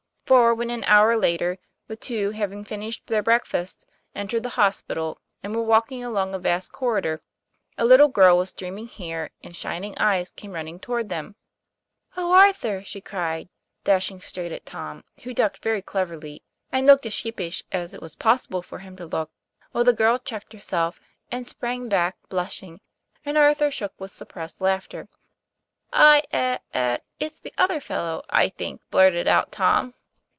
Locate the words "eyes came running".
9.97-10.79